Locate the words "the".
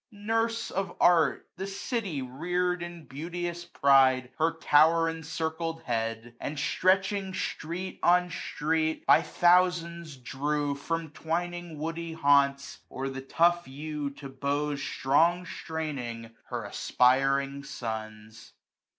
1.57-1.67, 13.09-13.21